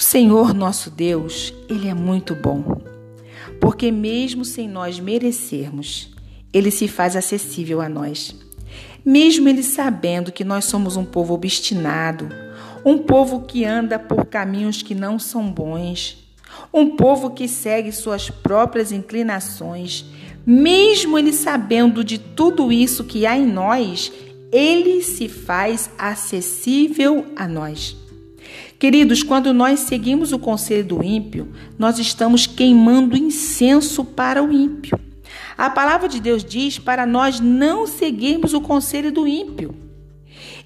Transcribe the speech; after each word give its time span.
Senhor 0.00 0.54
nosso 0.54 0.90
Deus, 0.90 1.52
Ele 1.68 1.88
é 1.88 1.94
muito 1.94 2.32
bom, 2.32 2.80
porque 3.60 3.90
mesmo 3.90 4.44
sem 4.44 4.68
nós 4.68 5.00
merecermos, 5.00 6.10
Ele 6.52 6.70
se 6.70 6.86
faz 6.86 7.16
acessível 7.16 7.80
a 7.80 7.88
nós. 7.88 8.32
Mesmo 9.04 9.48
Ele 9.48 9.62
sabendo 9.62 10.30
que 10.30 10.44
nós 10.44 10.66
somos 10.66 10.96
um 10.96 11.04
povo 11.04 11.34
obstinado, 11.34 12.28
um 12.84 12.98
povo 12.98 13.40
que 13.40 13.64
anda 13.64 13.98
por 13.98 14.26
caminhos 14.26 14.82
que 14.82 14.94
não 14.94 15.18
são 15.18 15.50
bons, 15.50 16.32
um 16.72 16.96
povo 16.96 17.30
que 17.30 17.48
segue 17.48 17.90
suas 17.90 18.30
próprias 18.30 18.92
inclinações, 18.92 20.04
mesmo 20.46 21.18
Ele 21.18 21.32
sabendo 21.32 22.04
de 22.04 22.18
tudo 22.18 22.70
isso 22.70 23.02
que 23.02 23.26
há 23.26 23.36
em 23.36 23.46
nós, 23.46 24.12
Ele 24.52 25.02
se 25.02 25.28
faz 25.28 25.90
acessível 25.98 27.26
a 27.34 27.48
nós. 27.48 28.07
Queridos, 28.78 29.22
quando 29.22 29.52
nós 29.52 29.80
seguimos 29.80 30.32
o 30.32 30.38
conselho 30.38 30.84
do 30.84 31.02
ímpio, 31.02 31.52
nós 31.78 31.98
estamos 31.98 32.46
queimando 32.46 33.16
incenso 33.16 34.04
para 34.04 34.42
o 34.42 34.52
ímpio. 34.52 34.98
A 35.56 35.68
palavra 35.68 36.08
de 36.08 36.20
Deus 36.20 36.44
diz 36.44 36.78
para 36.78 37.04
nós 37.04 37.40
não 37.40 37.86
seguirmos 37.86 38.54
o 38.54 38.60
conselho 38.60 39.10
do 39.10 39.26
ímpio. 39.26 39.74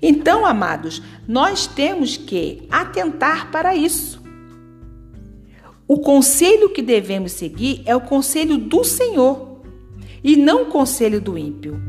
Então, 0.02 0.44
amados, 0.44 1.00
nós 1.26 1.66
temos 1.66 2.16
que 2.16 2.66
atentar 2.70 3.50
para 3.50 3.74
isso. 3.74 4.20
O 5.88 5.98
conselho 5.98 6.70
que 6.70 6.82
devemos 6.82 7.32
seguir 7.32 7.82
é 7.86 7.94
o 7.94 8.00
conselho 8.00 8.58
do 8.58 8.84
Senhor 8.84 9.51
e 10.22 10.36
não 10.36 10.62
o 10.62 10.66
conselho 10.66 11.20
do 11.20 11.36
ímpio. 11.36 11.80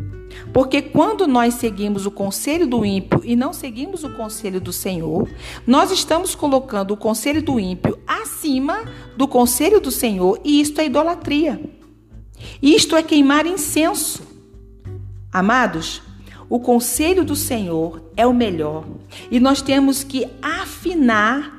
Porque 0.51 0.81
quando 0.81 1.27
nós 1.27 1.55
seguimos 1.55 2.05
o 2.05 2.11
conselho 2.11 2.67
do 2.67 2.85
ímpio 2.85 3.21
e 3.23 3.35
não 3.35 3.53
seguimos 3.53 4.03
o 4.03 4.09
conselho 4.13 4.59
do 4.59 4.73
Senhor, 4.73 5.29
nós 5.65 5.91
estamos 5.91 6.35
colocando 6.35 6.91
o 6.91 6.97
conselho 6.97 7.41
do 7.41 7.59
ímpio 7.59 7.97
acima 8.07 8.83
do 9.15 9.27
conselho 9.27 9.79
do 9.79 9.91
Senhor 9.91 10.39
e 10.43 10.59
isto 10.59 10.81
é 10.81 10.85
idolatria. 10.85 11.61
Isto 12.61 12.95
é 12.95 13.03
queimar 13.03 13.45
incenso. 13.45 14.23
Amados, 15.31 16.01
o 16.49 16.59
conselho 16.59 17.23
do 17.23 17.35
Senhor 17.35 18.11
é 18.15 18.27
o 18.27 18.33
melhor 18.33 18.85
e 19.31 19.39
nós 19.39 19.61
temos 19.61 20.03
que 20.03 20.27
afinar 20.41 21.51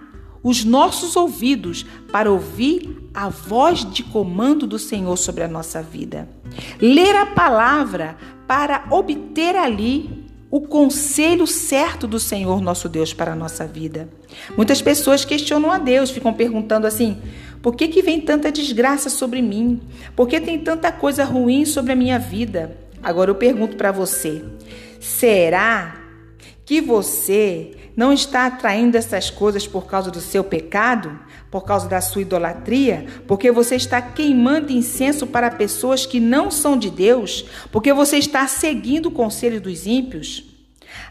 os 0.43 0.65
nossos 0.65 1.17
ouvidos 1.17 1.87
para 2.13 2.31
ouvir 2.31 3.04
a 3.15 3.29
voz 3.29 3.89
de 3.91 4.03
comando 4.03 4.67
do 4.67 4.79
Senhor 4.79 5.17
sobre 5.17 5.45
a 5.45 5.49
nossa 5.49 5.81
vida. 5.81 6.29
Ler 6.81 7.15
a 7.15 7.27
palavra 7.27 8.17
para 8.47 8.87
obter 8.91 9.55
ali 9.55 10.25
o 10.51 10.61
conselho 10.61 11.47
certo 11.47 12.07
do 12.07 12.21
Senhor 12.21 12.61
nosso 12.61 12.89
Deus 12.89 13.15
para 13.15 13.33
a 13.33 13.37
nossa 13.37 13.67
vida. 13.67 14.09
Muitas 14.57 14.83
pessoas 14.83 15.25
questionam 15.25 15.71
a 15.71 15.79
Deus, 15.79 16.11
ficam 16.11 16.33
perguntando 16.33 16.87
assim: 16.87 17.19
por 17.63 17.75
que, 17.75 17.89
que 17.89 18.03
vem 18.03 18.21
tanta 18.21 18.53
desgraça 18.53 19.09
sobre 19.09 19.41
mim? 19.41 19.81
Por 20.15 20.29
que 20.29 20.41
tem 20.41 20.59
tanta 20.59 20.93
coisa 20.93 21.25
ruim 21.25 21.65
sobre 21.65 21.93
a 21.93 21.97
minha 21.97 22.19
vida? 22.19 22.77
Agora 23.03 23.31
eu 23.31 23.35
pergunto 23.35 23.77
para 23.77 23.91
você: 23.91 24.45
será 25.01 25.97
que 26.65 26.81
você 26.81 27.73
não 27.97 28.13
está 28.13 28.47
atraindo 28.47 28.97
essas 28.97 29.31
coisas 29.31 29.67
por 29.67 29.87
causa 29.87 30.11
do 30.11 30.21
seu 30.21 30.43
pecado, 30.43 31.19
por 31.51 31.65
causa 31.65 31.89
da 31.89 32.01
sua 32.01 32.23
idolatria, 32.23 33.07
porque 33.27 33.53
você 33.53 33.77
está 33.77 34.03
queimando 34.03 34.73
incenso 34.73 35.27
para 35.27 35.51
pessoas 35.51 36.05
que 36.05 36.19
não 36.19 36.51
são 36.51 36.77
de 36.77 36.91
Deus, 36.91 37.47
porque 37.71 37.93
você 37.93 38.19
está 38.19 38.47
seguindo 38.47 39.07
o 39.07 39.13
conselho 39.13 39.61
dos 39.61 39.87
ímpios. 39.87 40.45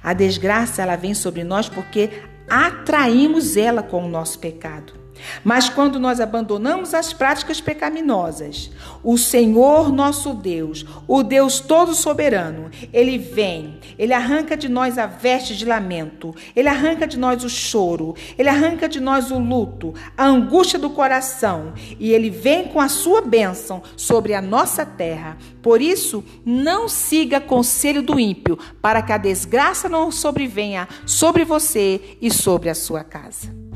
A 0.01 0.13
desgraça 0.13 0.81
ela 0.81 0.95
vem 0.95 1.13
sobre 1.13 1.43
nós 1.43 1.69
porque 1.69 2.09
atraímos 2.49 3.55
ela 3.55 3.81
com 3.81 4.05
o 4.05 4.09
nosso 4.09 4.39
pecado. 4.39 5.02
Mas 5.43 5.69
quando 5.69 5.99
nós 5.99 6.19
abandonamos 6.19 6.93
as 6.93 7.13
práticas 7.13 7.61
pecaminosas, 7.61 8.71
o 9.03 9.17
Senhor 9.17 9.91
nosso 9.91 10.33
Deus, 10.33 10.85
o 11.07 11.23
Deus 11.23 11.59
todo 11.59 11.93
soberano, 11.93 12.69
ele 12.91 13.17
vem, 13.17 13.79
ele 13.97 14.13
arranca 14.13 14.55
de 14.55 14.69
nós 14.69 14.97
a 14.97 15.05
veste 15.05 15.55
de 15.55 15.65
lamento, 15.65 16.33
ele 16.55 16.69
arranca 16.69 17.07
de 17.07 17.17
nós 17.17 17.43
o 17.43 17.49
choro, 17.49 18.15
ele 18.37 18.49
arranca 18.49 18.87
de 18.87 18.99
nós 18.99 19.31
o 19.31 19.37
luto, 19.37 19.93
a 20.17 20.25
angústia 20.25 20.79
do 20.79 20.89
coração, 20.89 21.73
e 21.99 22.11
ele 22.11 22.29
vem 22.29 22.67
com 22.67 22.79
a 22.79 22.89
sua 22.89 23.21
bênção 23.21 23.81
sobre 23.95 24.33
a 24.33 24.41
nossa 24.41 24.85
terra. 24.85 25.37
Por 25.61 25.81
isso, 25.81 26.23
não 26.45 26.87
siga 26.87 27.39
conselho 27.39 28.01
do 28.01 28.19
ímpio, 28.19 28.57
para 28.81 29.01
que 29.01 29.11
a 29.11 29.17
desgraça 29.17 29.87
não 29.87 30.11
sobrevenha 30.11 30.87
sobre 31.05 31.43
você 31.43 32.17
e 32.21 32.31
sobre 32.31 32.69
a 32.69 32.75
sua 32.75 33.03
casa. 33.03 33.72